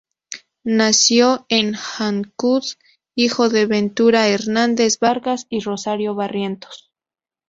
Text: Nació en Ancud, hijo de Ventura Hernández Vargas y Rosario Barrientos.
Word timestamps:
Nació 0.65 1.45
en 1.47 1.75
Ancud, 1.99 2.63
hijo 3.13 3.49
de 3.49 3.67
Ventura 3.67 4.27
Hernández 4.29 4.97
Vargas 4.99 5.45
y 5.47 5.59
Rosario 5.59 6.15
Barrientos. 6.15 6.91